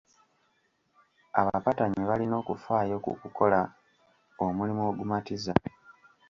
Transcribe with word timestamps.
Abapatanyi 1.39 2.01
balina 2.09 2.35
okufaayo 2.41 2.95
ku 3.03 3.11
kukola 3.21 3.59
omulimu 4.43 4.81
ogumatiza. 4.89 5.53